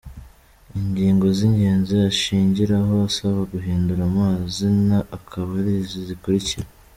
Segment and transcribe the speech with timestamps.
[0.79, 6.67] Ingingo z’ingenzi ashingiraho asaba guhindura amazina akaba ari izi zikurikira:.